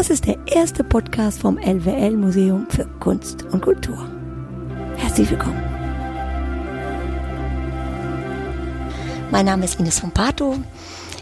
[0.00, 4.08] Das ist der erste Podcast vom LWL Museum für Kunst und Kultur.
[4.96, 5.62] Herzlich willkommen.
[9.30, 10.56] Mein Name ist Ines von Pato.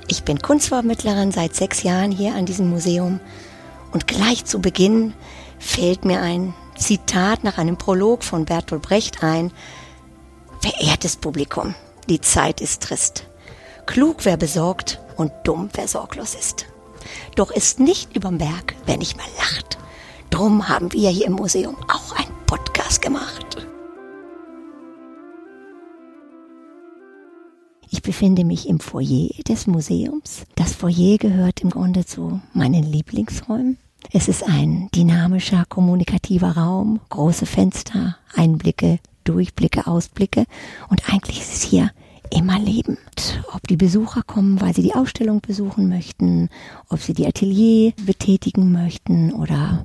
[0.07, 3.19] Ich bin Kunstvermittlerin seit sechs Jahren hier an diesem Museum.
[3.91, 5.13] Und gleich zu Beginn
[5.59, 9.51] fällt mir ein Zitat nach einem Prolog von Bertolt Brecht ein.
[10.61, 11.75] Verehrtes Publikum,
[12.09, 13.27] die Zeit ist trist.
[13.87, 16.67] Klug wer besorgt und dumm wer sorglos ist.
[17.39, 19.79] Doch ist nicht überm Berg, wer nicht mal lacht.
[20.29, 23.69] Drum haben wir hier im Museum auch einen Podcast gemacht.
[27.91, 30.47] Ich befinde mich im Foyer des Museums.
[30.57, 33.79] Das Foyer gehört im Grunde zu meinen Lieblingsräumen.
[34.13, 40.45] Es ist ein dynamischer, kommunikativer Raum, große Fenster, Einblicke, Durchblicke, Ausblicke
[40.89, 41.93] und eigentlich ist es hier
[42.31, 43.43] immer lebend.
[43.53, 46.49] Ob die Besucher kommen, weil sie die Ausstellung besuchen möchten,
[46.89, 49.85] ob sie die Atelier betätigen möchten oder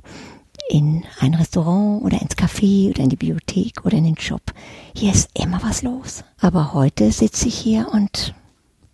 [0.68, 4.42] in ein Restaurant oder ins Café oder in die Bibliothek oder in den Shop.
[4.96, 6.24] Hier ist immer was los.
[6.38, 8.34] Aber heute sitze ich hier und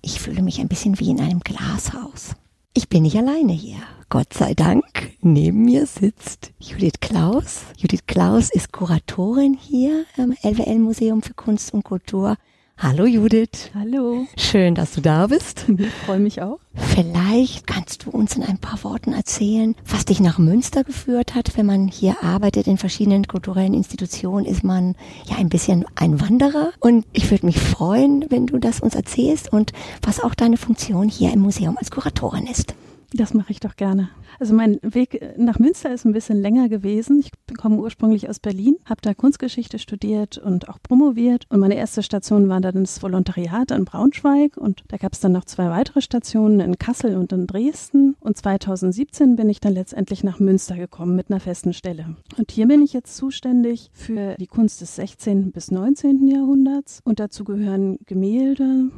[0.03, 2.35] ich fühle mich ein bisschen wie in einem Glashaus.
[2.75, 3.79] Ich bin nicht alleine hier.
[4.09, 5.13] Gott sei Dank.
[5.21, 7.63] Neben mir sitzt Judith Klaus.
[7.77, 12.37] Judith Klaus ist Kuratorin hier im LWL Museum für Kunst und Kultur
[12.83, 13.71] Hallo Judith.
[13.75, 14.27] Hallo.
[14.39, 15.67] Schön, dass du da bist.
[15.77, 16.61] Ich freue mich auch.
[16.75, 21.59] Vielleicht kannst du uns in ein paar Worten erzählen, was dich nach Münster geführt hat.
[21.59, 24.95] Wenn man hier arbeitet in verschiedenen kulturellen Institutionen, ist man
[25.29, 26.73] ja ein bisschen ein Wanderer.
[26.81, 31.11] Und ich würde mich freuen, wenn du das uns erzählst und was auch deine Funktion
[31.11, 32.75] hier im Museum als Kuratorin ist.
[33.13, 34.11] Das mache ich doch gerne.
[34.39, 37.19] Also mein Weg nach Münster ist ein bisschen länger gewesen.
[37.19, 41.45] Ich komme ursprünglich aus Berlin, habe da Kunstgeschichte studiert und auch promoviert.
[41.49, 44.57] Und meine erste Station war dann das Volontariat in Braunschweig.
[44.57, 48.15] Und da gab es dann noch zwei weitere Stationen in Kassel und in Dresden.
[48.21, 52.17] Und 2017 bin ich dann letztendlich nach Münster gekommen mit einer festen Stelle.
[52.39, 55.51] Und hier bin ich jetzt zuständig für die Kunst des 16.
[55.51, 56.29] bis 19.
[56.29, 57.01] Jahrhunderts.
[57.05, 58.91] Und dazu gehören Gemälde,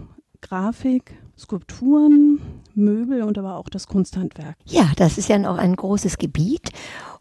[0.42, 2.40] Grafik, Skulpturen,
[2.74, 4.56] Möbel und aber auch das Kunsthandwerk.
[4.66, 6.70] Ja, das ist ja noch ein großes Gebiet.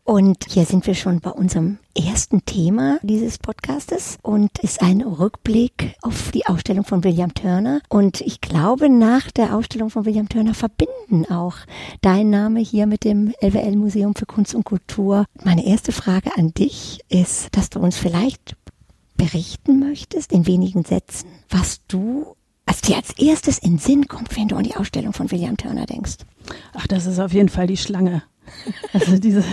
[0.04, 5.96] Und hier sind wir schon bei unserem ersten Thema dieses Podcastes und ist ein Rückblick
[6.02, 7.82] auf die Ausstellung von William Turner.
[7.88, 11.56] Und ich glaube, nach der Ausstellung von William Turner verbinden auch
[12.02, 15.26] dein Name hier mit dem LWL Museum für Kunst und Kultur.
[15.44, 18.58] Meine erste Frage an dich ist, dass du uns vielleicht
[19.18, 22.36] berichten möchtest in wenigen Sätzen, was du
[22.72, 25.86] was dir als erstes in Sinn kommt, wenn du an die Ausstellung von William Turner
[25.86, 26.20] denkst?
[26.74, 28.24] Ach, das ist auf jeden Fall die Schlange.
[28.94, 29.44] Also diese,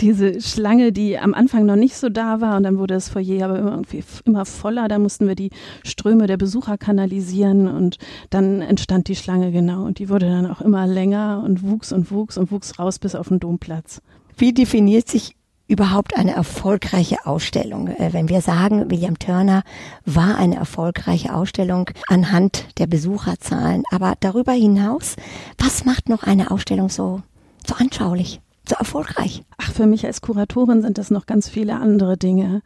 [0.00, 3.46] diese Schlange, die am Anfang noch nicht so da war und dann wurde das Foyer
[3.46, 4.88] aber immer, irgendwie immer voller.
[4.88, 5.48] Da mussten wir die
[5.82, 7.96] Ströme der Besucher kanalisieren und
[8.28, 12.10] dann entstand die Schlange genau und die wurde dann auch immer länger und wuchs und
[12.10, 14.02] wuchs und wuchs raus bis auf den Domplatz.
[14.36, 15.36] Wie definiert sich
[15.72, 17.88] überhaupt eine erfolgreiche Ausstellung?
[17.88, 19.62] Äh, wenn wir sagen, William Turner
[20.04, 25.16] war eine erfolgreiche Ausstellung anhand der Besucherzahlen, aber darüber hinaus,
[25.58, 27.22] was macht noch eine Ausstellung so,
[27.66, 29.44] so anschaulich, so erfolgreich?
[29.56, 32.60] Ach, für mich als Kuratorin sind das noch ganz viele andere Dinge.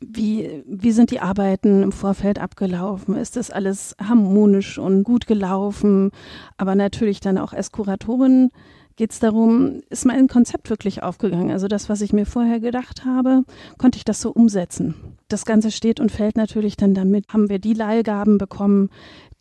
[0.00, 3.16] Wie, wie sind die Arbeiten im Vorfeld abgelaufen?
[3.16, 6.10] Ist das alles harmonisch und gut gelaufen?
[6.56, 8.50] Aber natürlich dann auch als Kuratorin
[8.96, 11.50] geht es darum, ist mein Konzept wirklich aufgegangen?
[11.50, 13.44] Also das, was ich mir vorher gedacht habe,
[13.78, 14.94] konnte ich das so umsetzen?
[15.28, 18.90] Das Ganze steht und fällt natürlich dann damit, haben wir die Leihgaben bekommen,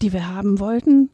[0.02, 1.10] die wir haben wollten?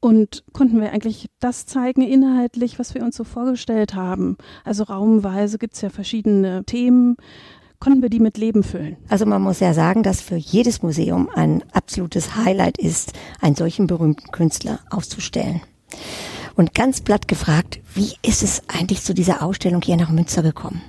[0.00, 4.36] Und konnten wir eigentlich das zeigen inhaltlich, was wir uns so vorgestellt haben?
[4.64, 7.16] Also raumweise gibt es ja verschiedene Themen.
[7.78, 8.96] Konnten wir die mit Leben füllen?
[9.08, 13.86] Also man muss ja sagen, dass für jedes Museum ein absolutes Highlight ist, einen solchen
[13.86, 15.60] berühmten Künstler auszustellen.
[16.60, 20.82] Und ganz platt gefragt, wie ist es eigentlich zu dieser Ausstellung hier nach Münster gekommen?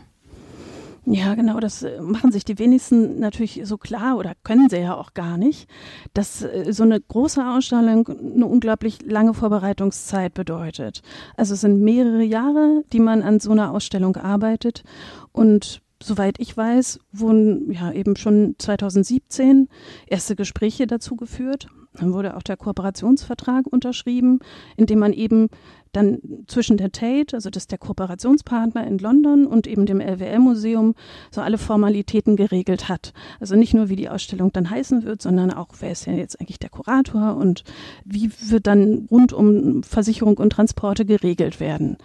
[1.05, 4.97] Ja, genau, das äh, machen sich die wenigsten natürlich so klar oder können sie ja
[4.97, 5.69] auch gar nicht,
[6.13, 11.03] dass äh, so eine große Ausstellung eine unglaublich lange Vorbereitungszeit bedeutet.
[11.37, 14.83] Also es sind mehrere Jahre, die man an so einer Ausstellung arbeitet
[15.31, 19.69] und soweit ich weiß, wurden ja eben schon 2017
[20.07, 21.67] erste Gespräche dazu geführt.
[21.93, 24.39] Dann wurde auch der Kooperationsvertrag unterschrieben,
[24.77, 25.49] in dem man eben
[25.91, 30.95] dann zwischen der Tate, also das ist der Kooperationspartner in London und eben dem LWL-Museum,
[31.31, 33.13] so alle Formalitäten geregelt hat.
[33.39, 36.39] Also nicht nur, wie die Ausstellung dann heißen wird, sondern auch, wer ist denn jetzt
[36.39, 37.63] eigentlich der Kurator und
[38.05, 41.97] wie wird dann rund um Versicherung und Transporte geregelt werden.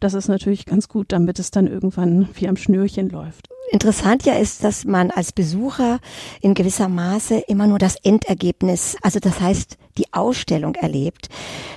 [0.00, 3.51] Das ist natürlich ganz gut, damit es dann irgendwann wie am Schnürchen läuft.
[3.70, 6.00] Interessant ja ist, dass man als Besucher
[6.40, 11.28] in gewisser Maße immer nur das Endergebnis, also das heißt die Ausstellung erlebt.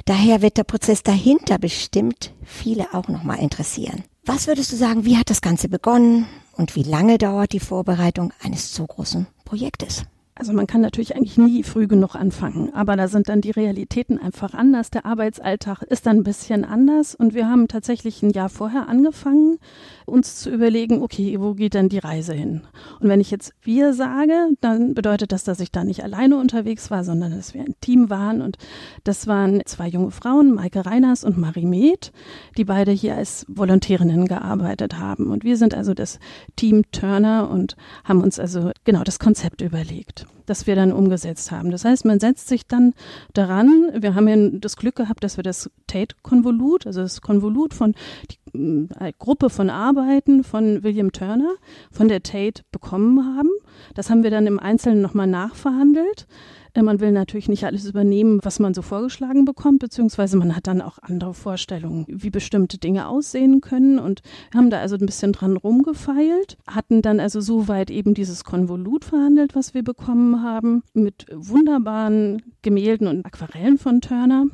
[0.06, 4.04] Daher wird der Prozess dahinter bestimmt viele auch nochmal interessieren.
[4.26, 8.34] Was würdest du sagen, wie hat das Ganze begonnen und wie lange dauert die Vorbereitung
[8.42, 10.06] eines so großen Projektes?
[10.38, 14.20] Also man kann natürlich eigentlich nie früh genug anfangen, aber da sind dann die Realitäten
[14.20, 14.92] einfach anders.
[14.92, 19.60] Der Arbeitsalltag ist dann ein bisschen anders und wir haben tatsächlich ein Jahr vorher angefangen,
[20.06, 22.64] uns zu überlegen, okay, wo geht denn die Reise hin?
[23.00, 26.92] Und wenn ich jetzt wir sage, dann bedeutet das, dass ich da nicht alleine unterwegs
[26.92, 28.58] war, sondern dass wir ein Team waren und
[29.06, 32.12] das waren zwei junge Frauen, Maike Reiners und Marie Med,
[32.58, 35.32] die beide hier als Volontärinnen gearbeitet haben.
[35.32, 36.20] Und wir sind also das
[36.58, 41.72] Team Turner und haben uns also genau das Konzept überlegt das wir dann umgesetzt haben.
[41.72, 42.94] Das heißt, man setzt sich dann
[43.34, 47.96] daran, wir haben ja das Glück gehabt, dass wir das Tate-Konvolut, also das Konvolut von
[48.54, 51.56] die äh, Gruppe von Arbeiten von William Turner,
[51.92, 53.50] von der Tate bekommen haben.
[53.94, 56.28] Das haben wir dann im Einzelnen nochmal nachverhandelt.
[56.76, 60.68] Äh, man will natürlich nicht alles übernehmen, was man so vorgeschlagen bekommt, beziehungsweise man hat
[60.68, 63.98] dann auch andere Vorstellungen, wie bestimmte Dinge aussehen können.
[63.98, 64.22] Und
[64.54, 69.56] haben da also ein bisschen dran rumgefeilt, hatten dann also soweit eben dieses Konvolut verhandelt,
[69.56, 74.46] was wir bekommen haben, mit wunderbaren Gemälden und Aquarellen von Turner.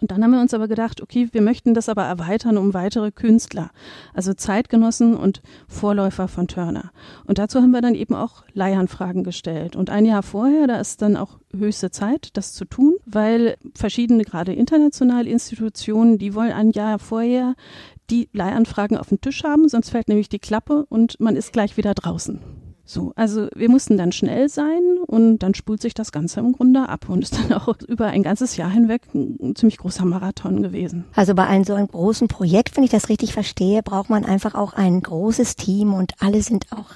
[0.00, 3.10] Und dann haben wir uns aber gedacht, okay, wir möchten das aber erweitern um weitere
[3.10, 3.70] Künstler,
[4.12, 6.90] also Zeitgenossen und Vorläufer von Turner.
[7.26, 9.76] Und dazu haben wir dann eben auch Leihanfragen gestellt.
[9.76, 14.24] Und ein Jahr vorher, da ist dann auch höchste Zeit, das zu tun, weil verschiedene,
[14.24, 17.54] gerade internationale Institutionen, die wollen ein Jahr vorher
[18.10, 21.76] die Leihanfragen auf den Tisch haben, sonst fällt nämlich die Klappe und man ist gleich
[21.76, 22.40] wieder draußen.
[22.86, 26.88] So, also wir mussten dann schnell sein und dann spult sich das Ganze im Grunde
[26.88, 31.04] ab und ist dann auch über ein ganzes Jahr hinweg ein ziemlich großer Marathon gewesen.
[31.14, 34.54] Also bei einem so einem großen Projekt, wenn ich das richtig verstehe, braucht man einfach
[34.54, 36.90] auch ein großes Team und alle sind auch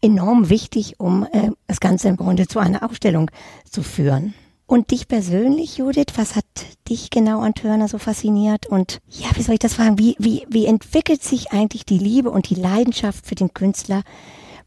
[0.00, 3.30] enorm wichtig, um äh, das Ganze im Grunde zu einer Ausstellung
[3.70, 4.34] zu führen.
[4.66, 6.46] Und dich persönlich, Judith, was hat
[6.88, 8.66] dich genau an Turner so fasziniert?
[8.66, 9.98] Und ja, wie soll ich das fragen?
[9.98, 14.02] Wie, wie, wie entwickelt sich eigentlich die Liebe und die Leidenschaft für den Künstler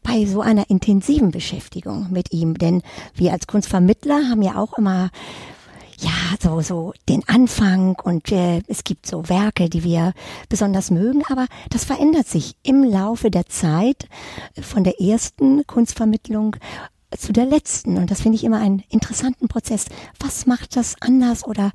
[0.02, 2.58] bei so einer intensiven Beschäftigung mit ihm.
[2.58, 2.82] Denn
[3.14, 5.10] wir als Kunstvermittler haben ja auch immer
[6.00, 6.10] ja,
[6.40, 10.12] so, so den Anfang und äh, es gibt so Werke, die wir
[10.48, 14.08] besonders mögen, aber das verändert sich im Laufe der Zeit
[14.60, 16.56] von der ersten Kunstvermittlung
[17.16, 19.86] zu der letzten und das finde ich immer einen interessanten Prozess.
[20.20, 21.72] Was macht das anders oder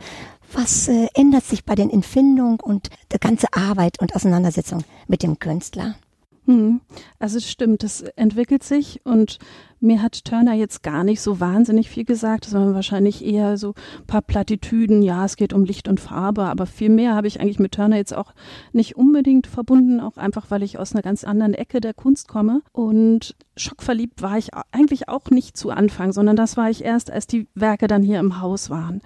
[0.54, 5.40] was äh, ändert sich bei den Empfindungen und der ganze Arbeit und Auseinandersetzung mit dem
[5.40, 5.96] Künstler?
[6.46, 6.82] Hm.
[7.20, 9.40] Also es stimmt, das entwickelt sich und
[9.80, 14.08] mir hat Turner jetzt gar nicht so wahnsinnig viel gesagt, sondern wahrscheinlich eher so ein
[14.08, 17.60] paar Plattitüden, ja, es geht um Licht und Farbe, aber viel mehr habe ich eigentlich
[17.60, 18.34] mit Turner jetzt auch
[18.72, 22.62] nicht unbedingt verbunden, auch einfach, weil ich aus einer ganz anderen Ecke der Kunst komme
[22.72, 27.28] und schockverliebt war ich eigentlich auch nicht zu Anfang, sondern das war ich erst, als
[27.28, 29.02] die Werke dann hier im Haus waren.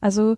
[0.00, 0.36] Also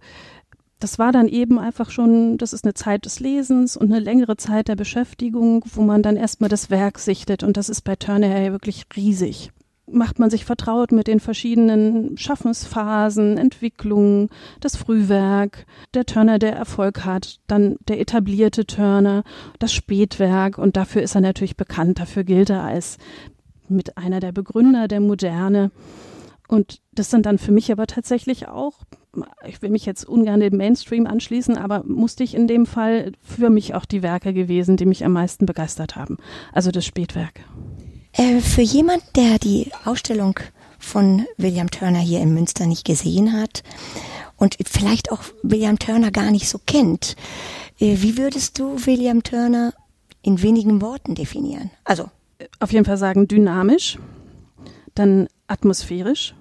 [0.85, 4.37] das war dann eben einfach schon, das ist eine Zeit des Lesens und eine längere
[4.37, 8.39] Zeit der Beschäftigung, wo man dann erstmal das Werk sichtet und das ist bei Turner
[8.39, 9.51] ja wirklich riesig.
[9.91, 14.29] Macht man sich vertraut mit den verschiedenen Schaffensphasen, Entwicklungen,
[14.61, 15.65] das Frühwerk,
[15.95, 19.25] der Turner, der Erfolg hat, dann der etablierte Turner,
[19.59, 22.99] das Spätwerk und dafür ist er natürlich bekannt, dafür gilt er als
[23.71, 25.71] mit einer der Begründer der Moderne.
[26.55, 28.75] Und das sind dann für mich aber tatsächlich auch,
[29.45, 33.51] ich will mich jetzt ungern dem Mainstream anschließen, aber musste ich in dem Fall für
[33.51, 36.17] mich auch die Werke gewesen, die mich am meisten begeistert haben.
[36.53, 37.41] Also das Spätwerk.
[38.13, 40.39] Äh, für jemand, der die Ausstellung
[40.79, 43.65] von William Turner hier in Münster nicht gesehen hat
[44.37, 47.17] und vielleicht auch William Turner gar nicht so kennt,
[47.81, 49.75] äh, wie würdest du William Turner
[50.23, 51.73] in wenigen Worten definieren?
[51.83, 52.11] Also
[52.61, 53.99] auf jeden Fall sagen dynamisch,
[54.95, 56.35] dann atmosphärisch,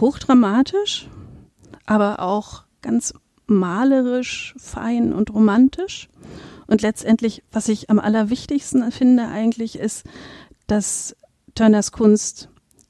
[0.00, 1.08] hochdramatisch,
[1.86, 3.14] aber auch ganz
[3.46, 6.08] malerisch, fein und romantisch.
[6.66, 10.04] Und letztendlich, was ich am allerwichtigsten finde eigentlich, ist,
[10.66, 11.16] dass
[11.54, 12.48] Turners Kunst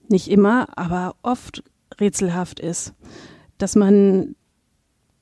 [0.08, 1.62] nicht immer, aber oft
[2.00, 2.94] rätselhaft ist.
[3.58, 4.36] Dass man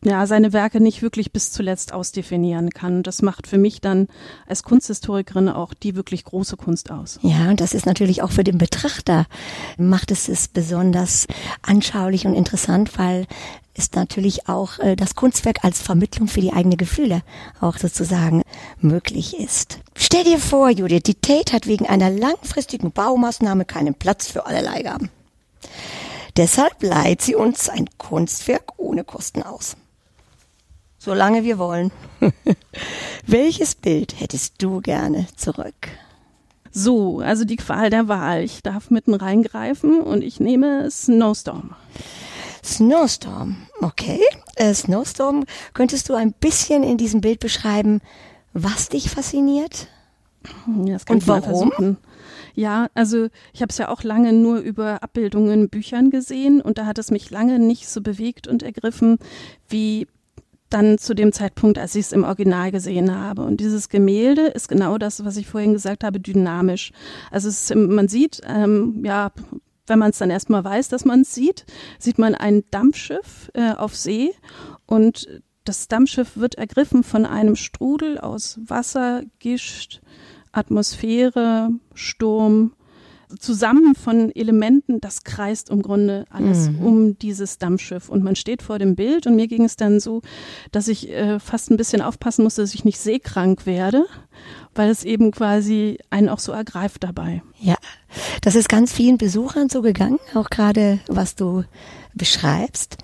[0.04, 3.02] ja, seine Werke nicht wirklich bis zuletzt ausdefinieren kann.
[3.02, 4.09] Das macht für mich dann
[4.47, 7.21] als Kunsthistorikerin auch die wirklich große Kunst aus.
[7.23, 9.26] Ja, und das ist natürlich auch für den Betrachter,
[9.78, 11.26] macht es es besonders
[11.62, 13.26] anschaulich und interessant, weil
[13.75, 17.23] es natürlich auch äh, das Kunstwerk als Vermittlung für die eigenen Gefühle
[17.61, 18.42] auch sozusagen
[18.80, 19.78] möglich ist.
[19.94, 24.61] Stell dir vor, Judith, die Tate hat wegen einer langfristigen Baumaßnahme keinen Platz für alle
[24.62, 25.11] Leihgaben.
[26.37, 29.76] Deshalb leiht sie uns ein Kunstwerk ohne Kosten aus
[31.02, 31.90] solange wir wollen.
[33.26, 35.75] Welches Bild hättest du gerne zurück?
[36.71, 38.42] So, also die Qual der Wahl.
[38.44, 41.75] Ich darf mitten reingreifen und ich nehme Snowstorm.
[42.64, 44.21] Snowstorm, okay.
[44.54, 45.44] Äh, Snowstorm,
[45.75, 48.00] könntest du ein bisschen in diesem Bild beschreiben,
[48.52, 49.88] was dich fasziniert?
[50.85, 51.42] Ja, das kann Und warum?
[51.42, 51.97] versuchen.
[52.54, 56.78] Ja, also ich habe es ja auch lange nur über Abbildungen in Büchern gesehen und
[56.78, 59.18] da hat es mich lange nicht so bewegt und ergriffen
[59.68, 60.06] wie
[60.73, 63.43] dann zu dem Zeitpunkt, als ich es im Original gesehen habe.
[63.43, 66.93] Und dieses Gemälde ist genau das, was ich vorhin gesagt habe, dynamisch.
[67.31, 69.33] Also ist, man sieht, ähm, ja,
[69.87, 71.67] wenn man es dann erstmal weiß, dass man es sieht,
[71.99, 74.33] sieht man ein Dampfschiff äh, auf See
[74.87, 80.00] und das Dampfschiff wird ergriffen von einem Strudel aus Wasser, Gischt,
[80.50, 82.75] Atmosphäre, Sturm,
[83.39, 86.79] zusammen von Elementen, das kreist im Grunde alles Mhm.
[86.81, 88.09] um dieses Dampfschiff.
[88.09, 90.23] Und man steht vor dem Bild und mir ging es dann so,
[90.71, 94.07] dass ich äh, fast ein bisschen aufpassen musste, dass ich nicht seekrank werde,
[94.75, 97.43] weil es eben quasi einen auch so ergreift dabei.
[97.61, 97.77] Ja,
[98.43, 101.65] das ist ganz vielen Besuchern so gegangen, auch gerade was du
[102.15, 102.97] beschreibst.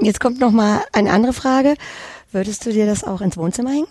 [0.00, 1.74] Jetzt kommt noch mal eine andere Frage.
[2.32, 3.86] Würdest du dir das auch ins Wohnzimmer hängen?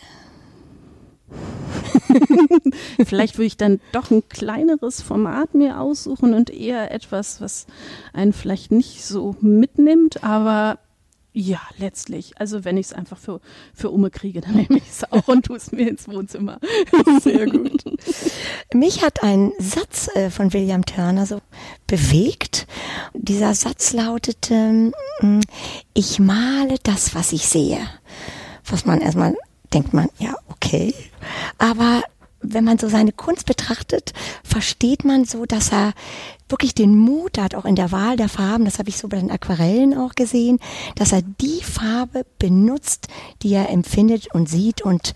[3.05, 7.67] Vielleicht würde ich dann doch ein kleineres Format mir aussuchen und eher etwas, was
[8.13, 10.79] einen vielleicht nicht so mitnimmt, aber
[11.33, 12.33] ja, letztlich.
[12.39, 13.39] Also wenn ich es einfach für,
[13.73, 16.59] für Umme kriege, dann nehme ich es auch und tue es mir ins Wohnzimmer.
[17.21, 17.85] Sehr gut.
[18.73, 21.39] Mich hat ein Satz äh, von William Turner so
[21.87, 22.67] bewegt.
[23.13, 25.39] Dieser Satz lautete, mm,
[25.93, 27.79] ich male das, was ich sehe.
[28.65, 29.35] Was man erstmal
[29.73, 30.93] denkt man, ja, okay.
[31.57, 32.03] Aber
[32.41, 34.13] wenn man so seine Kunst betrachtet,
[34.43, 35.93] versteht man so, dass er
[36.49, 39.17] wirklich den Mut hat, auch in der Wahl der Farben, das habe ich so bei
[39.17, 40.59] den Aquarellen auch gesehen,
[40.95, 43.07] dass er die Farbe benutzt,
[43.41, 45.13] die er empfindet und sieht und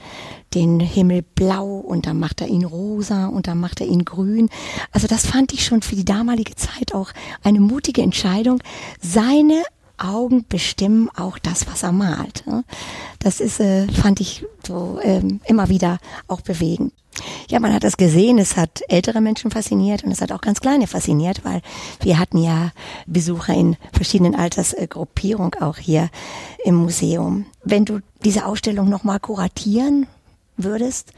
[0.53, 4.49] den Himmel blau und dann macht er ihn rosa und dann macht er ihn grün.
[4.91, 7.11] Also das fand ich schon für die damalige Zeit auch
[7.43, 8.63] eine mutige Entscheidung,
[9.01, 9.63] seine
[9.97, 12.45] Augen bestimmen auch das, was er malt.
[12.45, 12.63] ne?
[13.19, 16.93] Das ist, äh, fand ich so ähm, immer wieder auch bewegend.
[17.49, 20.59] Ja, man hat das gesehen, es hat ältere Menschen fasziniert und es hat auch ganz
[20.59, 21.61] kleine fasziniert, weil
[22.01, 22.71] wir hatten ja
[23.05, 26.09] Besucher in verschiedenen Altersgruppierungen auch hier
[26.63, 27.45] im Museum.
[27.63, 30.07] Wenn du diese Ausstellung nochmal kuratieren
[30.57, 31.13] würdest,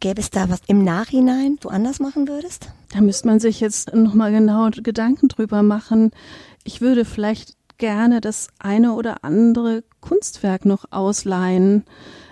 [0.00, 2.68] gäbe es da was im Nachhinein du anders machen würdest?
[2.92, 6.10] Da müsste man sich jetzt nochmal genau Gedanken drüber machen.
[6.64, 11.84] Ich würde vielleicht gerne das eine oder andere Kunstwerk noch ausleihen.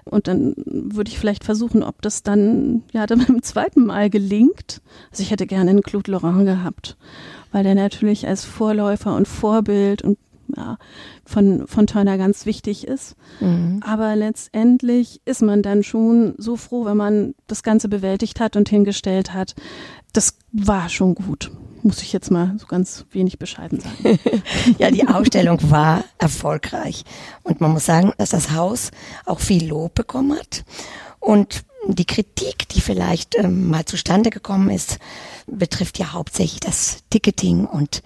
[0.05, 4.81] Und dann würde ich vielleicht versuchen, ob das dann ja dann beim zweiten Mal gelingt.
[5.11, 6.97] Also ich hätte gerne einen Claude Laurent gehabt,
[7.50, 10.19] weil der natürlich als Vorläufer und Vorbild und
[10.57, 10.78] ja,
[11.26, 13.17] von, von Turner ganz wichtig ist.
[13.83, 18.69] Aber letztendlich ist man dann schon so froh, wenn man das Ganze bewältigt hat und
[18.69, 19.55] hingestellt hat.
[20.14, 21.50] Das war schon gut.
[21.82, 24.18] Muss ich jetzt mal so ganz wenig bescheiden sagen.
[24.78, 27.04] Ja, die Ausstellung war erfolgreich.
[27.42, 28.90] Und man muss sagen, dass das Haus
[29.25, 30.64] auch viel Lob bekommen hat.
[31.20, 34.99] Und die Kritik, die vielleicht ähm, mal zustande gekommen ist,
[35.47, 38.02] betrifft ja hauptsächlich das Ticketing und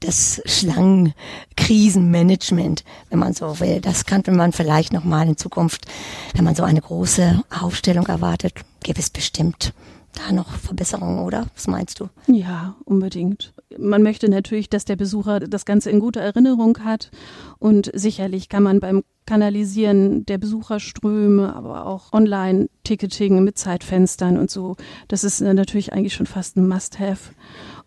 [0.00, 3.80] das Schlangenkrisenmanagement, wenn man so will.
[3.80, 5.86] Das könnte man vielleicht noch mal in Zukunft,
[6.34, 9.72] wenn man so eine große Aufstellung erwartet, gibt es bestimmt
[10.12, 11.46] da noch Verbesserungen, oder?
[11.54, 12.08] Was meinst du?
[12.26, 13.52] Ja, unbedingt.
[13.78, 17.10] Man möchte natürlich, dass der Besucher das Ganze in guter Erinnerung hat.
[17.58, 24.76] Und sicherlich kann man beim Kanalisieren der Besucherströme, aber auch Online-Ticketing mit Zeitfenstern und so,
[25.06, 27.32] das ist äh, natürlich eigentlich schon fast ein Must-Have.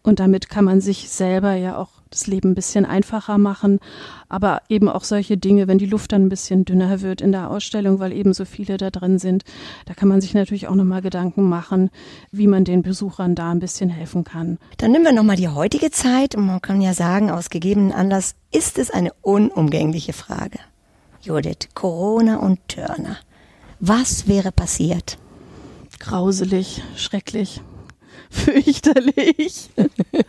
[0.05, 3.79] Und damit kann man sich selber ja auch das Leben ein bisschen einfacher machen.
[4.29, 7.50] Aber eben auch solche Dinge, wenn die Luft dann ein bisschen dünner wird in der
[7.50, 9.43] Ausstellung, weil eben so viele da drin sind,
[9.88, 11.89] da kann man sich natürlich auch nochmal Gedanken machen,
[12.31, 14.59] wie man den Besuchern da ein bisschen helfen kann.
[14.77, 18.35] Dann nehmen wir nochmal die heutige Zeit und man kann ja sagen, aus gegebenen Anlass
[18.51, 20.59] ist es eine unumgängliche Frage.
[21.19, 23.17] Judith, Corona und Turner.
[23.79, 25.17] Was wäre passiert?
[26.00, 27.62] Grauselig, schrecklich,
[28.35, 29.69] fürchterlich.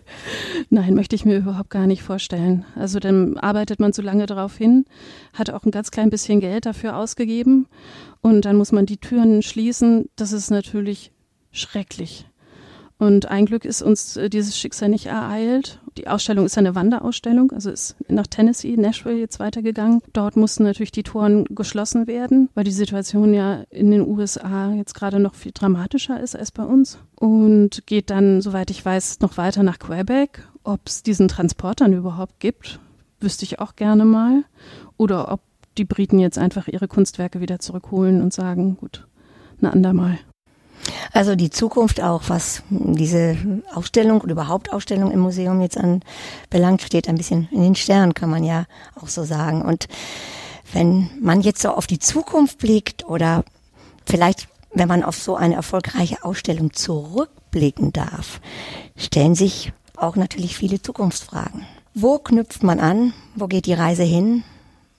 [0.71, 2.65] Nein, möchte ich mir überhaupt gar nicht vorstellen.
[2.75, 4.85] Also dann arbeitet man so lange darauf hin,
[5.33, 7.67] hat auch ein ganz klein bisschen Geld dafür ausgegeben
[8.23, 10.09] und dann muss man die Türen schließen.
[10.17, 11.13] Das ist natürlich
[11.51, 12.27] schrecklich.
[12.99, 15.81] Und ein Glück ist uns äh, dieses Schicksal nicht ereilt.
[15.99, 20.01] Die Ausstellung ist eine Wanderausstellung, also ist nach Tennessee, Nashville jetzt weitergegangen.
[20.13, 24.95] Dort mussten natürlich die Toren geschlossen werden, weil die Situation ja in den USA jetzt
[24.95, 26.99] gerade noch viel dramatischer ist als bei uns.
[27.15, 30.47] Und geht dann, soweit ich weiß, noch weiter nach Quebec.
[30.65, 32.81] Ob es diesen Transport dann überhaupt gibt,
[33.21, 34.45] wüsste ich auch gerne mal.
[34.97, 35.41] Oder ob
[35.79, 39.07] die Briten jetzt einfach ihre Kunstwerke wieder zurückholen und sagen, gut,
[39.61, 40.19] ein andermal.
[41.13, 43.37] Also die Zukunft auch, was diese
[43.75, 48.31] Ausstellung oder überhaupt Ausstellung im Museum jetzt anbelangt, steht ein bisschen in den Sternen, kann
[48.31, 48.67] man ja
[49.01, 49.63] auch so sagen.
[49.63, 49.89] Und
[50.73, 53.45] wenn man jetzt so auf die Zukunft blickt oder
[54.05, 58.41] vielleicht, wenn man auf so eine erfolgreiche Ausstellung zurückblicken darf,
[58.97, 61.67] stellen sich auch natürlich viele Zukunftsfragen.
[61.95, 63.15] Wo knüpft man an?
[63.35, 64.45] Wo geht die Reise hin?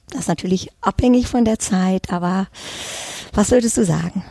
[0.10, 2.48] Das ist natürlich abhängig von der Zeit, aber
[3.34, 4.24] was würdest du sagen?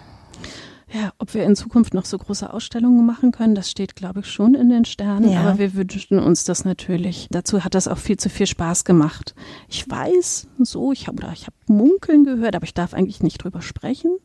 [0.97, 4.27] Ja, ob wir in Zukunft noch so große Ausstellungen machen können, das steht, glaube ich,
[4.27, 5.31] schon in den Sternen.
[5.31, 5.41] Ja.
[5.41, 7.29] Aber wir wünschen uns das natürlich.
[7.31, 9.35] Dazu hat das auch viel zu viel Spaß gemacht.
[9.69, 13.61] Ich weiß so, ich habe ich habe Munkeln gehört, aber ich darf eigentlich nicht drüber
[13.61, 14.17] sprechen,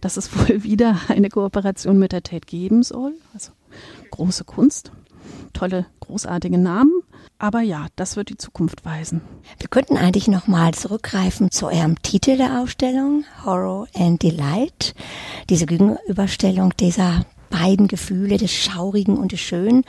[0.00, 3.14] dass es wohl wieder eine Kooperation mit der Tate geben soll.
[3.34, 3.52] Also
[4.10, 4.92] große Kunst,
[5.52, 7.02] tolle, großartige Namen.
[7.40, 9.22] Aber ja, das wird die Zukunft weisen.
[9.58, 14.94] Wir könnten eigentlich nochmal zurückgreifen zu eurem Titel der Ausstellung, Horror and Delight.
[15.48, 19.84] Diese Gegenüberstellung dieser beiden Gefühle, des Schaurigen und des Schönen,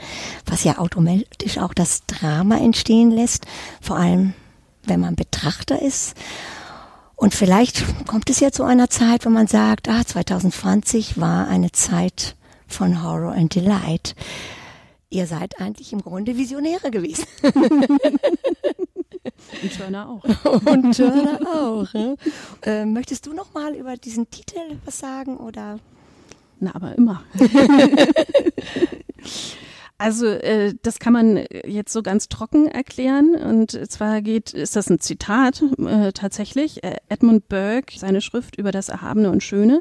[0.46, 3.44] was ja automatisch auch das Drama entstehen lässt,
[3.82, 4.32] vor allem
[4.84, 6.16] wenn man Betrachter ist.
[7.16, 11.70] Und vielleicht kommt es ja zu einer Zeit, wo man sagt, ah, 2020 war eine
[11.70, 12.34] Zeit
[12.66, 14.14] von Horror and Delight
[15.12, 17.26] ihr seid eigentlich im Grunde Visionäre gewesen.
[19.62, 20.24] Und Turner auch.
[20.66, 21.92] Und Turner auch.
[21.92, 22.16] Ne?
[22.62, 25.78] Äh, möchtest du noch mal über diesen Titel was sagen oder?
[26.58, 27.22] Na, aber immer.
[30.02, 33.36] Also äh, das kann man jetzt so ganz trocken erklären.
[33.36, 36.82] Und zwar geht ist das ein Zitat äh, tatsächlich.
[36.82, 39.80] Äh, Edmund Burke seine Schrift über das Erhabene und Schöne.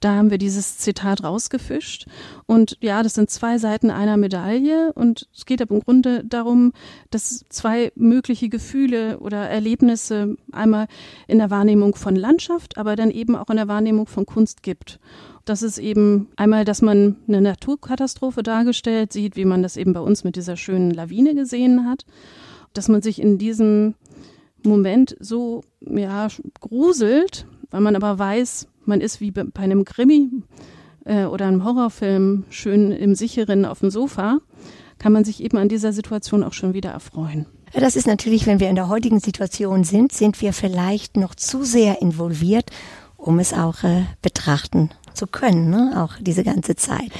[0.00, 2.06] Da haben wir dieses Zitat rausgefischt.
[2.44, 4.92] Und ja das sind zwei Seiten einer Medaille.
[4.92, 6.74] Und es geht aber im Grunde darum
[7.10, 10.86] dass zwei mögliche Gefühle oder Erlebnisse einmal
[11.28, 14.98] in der Wahrnehmung von Landschaft aber dann eben auch in der Wahrnehmung von Kunst gibt
[15.44, 20.00] das ist eben einmal, dass man eine Naturkatastrophe dargestellt sieht, wie man das eben bei
[20.00, 22.04] uns mit dieser schönen Lawine gesehen hat,
[22.72, 23.94] dass man sich in diesem
[24.62, 26.28] Moment so ja
[26.60, 30.30] gruselt, weil man aber weiß, man ist wie bei einem Krimi
[31.04, 34.38] äh, oder einem Horrorfilm schön im sicheren auf dem Sofa,
[34.98, 37.46] kann man sich eben an dieser Situation auch schon wieder erfreuen.
[37.74, 41.64] Das ist natürlich, wenn wir in der heutigen Situation sind, sind wir vielleicht noch zu
[41.64, 42.70] sehr involviert,
[43.16, 46.02] um es auch äh, betrachten zu können, ne?
[46.02, 47.10] auch diese ganze Zeit.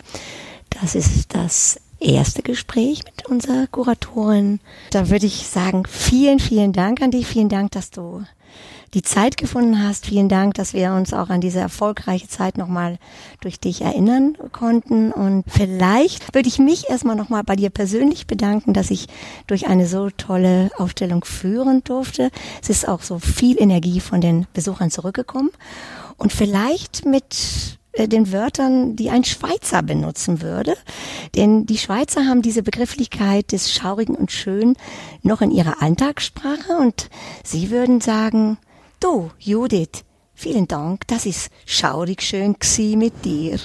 [0.70, 4.60] das ist das erste Gespräch mit unserer Kuratorin.
[4.90, 7.26] Da würde ich sagen, vielen, vielen Dank an dich.
[7.26, 8.24] Vielen Dank, dass du
[8.94, 10.06] die Zeit gefunden hast.
[10.06, 12.98] Vielen Dank, dass wir uns auch an diese erfolgreiche Zeit nochmal
[13.40, 15.12] durch dich erinnern konnten.
[15.12, 19.06] Und vielleicht würde ich mich erstmal nochmal bei dir persönlich bedanken, dass ich
[19.46, 22.30] durch eine so tolle Aufstellung führen durfte.
[22.62, 25.50] Es ist auch so viel Energie von den Besuchern zurückgekommen.
[26.16, 30.76] Und vielleicht mit den Wörtern, die ein Schweizer benutzen würde.
[31.34, 34.76] Denn die Schweizer haben diese Begrifflichkeit des Schaurigen und Schön
[35.22, 37.08] noch in ihrer Alltagssprache und
[37.44, 38.58] sie würden sagen,
[39.00, 42.56] du, Judith, vielen Dank, das ist schaurig schön
[42.96, 43.58] mit dir.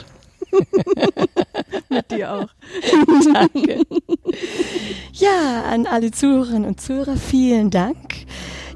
[1.90, 2.50] mit dir auch.
[3.34, 3.84] Danke.
[5.14, 8.26] Ja, an alle Zuhörerinnen und Zuhörer, vielen Dank.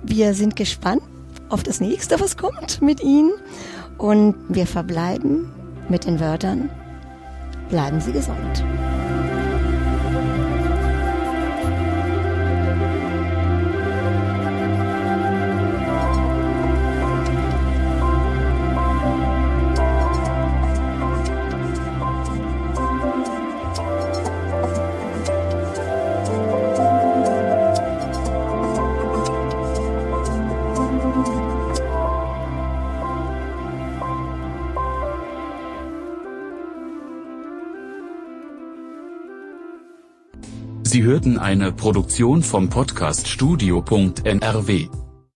[0.04, 1.04] Wir sind gespannt
[1.50, 3.32] auf das nächste, was kommt mit Ihnen.
[3.98, 5.52] Und wir verbleiben
[5.90, 6.70] mit den Wörtern,
[7.70, 8.64] bleiben Sie gesund.
[41.08, 45.07] Hörten eine Produktion vom Podcast Studio.nrw.